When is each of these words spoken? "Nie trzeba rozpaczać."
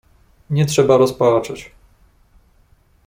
"Nie 0.49 0.65
trzeba 0.65 0.97
rozpaczać." 0.97 1.71